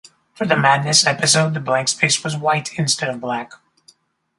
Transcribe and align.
For 0.33 0.47
the 0.47 0.55
"Madness" 0.57 1.05
episode, 1.05 1.53
the 1.53 1.59
blank 1.59 1.87
space 1.89 2.23
was 2.23 2.35
white 2.35 2.73
instead 2.79 3.11
of 3.11 3.21
black. 3.21 3.51